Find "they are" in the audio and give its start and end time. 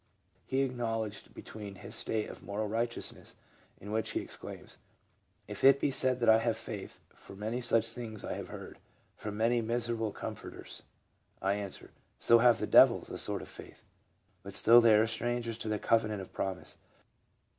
14.81-15.05